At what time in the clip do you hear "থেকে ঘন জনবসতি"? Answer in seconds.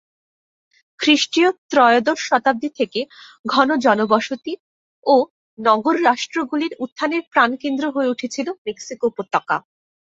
2.79-4.53